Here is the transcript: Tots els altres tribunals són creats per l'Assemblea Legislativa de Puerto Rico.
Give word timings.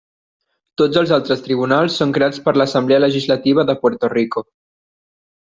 Tots 0.81 1.01
els 1.01 1.13
altres 1.17 1.43
tribunals 1.49 1.99
són 2.01 2.15
creats 2.17 2.41
per 2.47 2.53
l'Assemblea 2.57 3.05
Legislativa 3.05 3.67
de 3.73 3.79
Puerto 3.85 4.11
Rico. 4.19 4.47